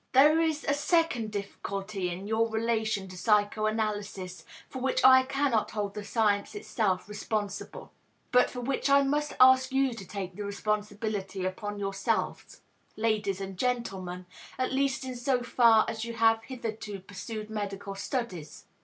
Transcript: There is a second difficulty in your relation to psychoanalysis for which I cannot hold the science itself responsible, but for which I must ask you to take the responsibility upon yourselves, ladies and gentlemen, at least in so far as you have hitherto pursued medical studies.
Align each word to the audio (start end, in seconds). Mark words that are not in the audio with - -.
There 0.13 0.39
is 0.39 0.65
a 0.67 0.73
second 0.73 1.31
difficulty 1.31 2.09
in 2.09 2.25
your 2.25 2.49
relation 2.49 3.07
to 3.09 3.15
psychoanalysis 3.15 4.45
for 4.67 4.79
which 4.81 5.05
I 5.05 5.21
cannot 5.21 5.69
hold 5.69 5.93
the 5.93 6.03
science 6.03 6.55
itself 6.55 7.07
responsible, 7.07 7.91
but 8.31 8.49
for 8.49 8.61
which 8.61 8.89
I 8.89 9.03
must 9.03 9.33
ask 9.39 9.71
you 9.71 9.93
to 9.93 10.03
take 10.07 10.35
the 10.35 10.43
responsibility 10.43 11.45
upon 11.45 11.77
yourselves, 11.77 12.61
ladies 12.97 13.39
and 13.39 13.55
gentlemen, 13.57 14.25
at 14.57 14.73
least 14.73 15.05
in 15.05 15.15
so 15.15 15.43
far 15.43 15.85
as 15.87 16.03
you 16.03 16.13
have 16.15 16.41
hitherto 16.45 17.01
pursued 17.01 17.51
medical 17.51 17.93
studies. 17.93 18.65